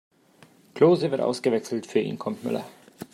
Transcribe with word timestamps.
Klose 0.73 1.11
wird 1.11 1.21
ausgewechselt, 1.21 1.85
für 1.85 1.99
ihn 1.99 2.17
kommt 2.17 2.43
Müller. 2.43 2.65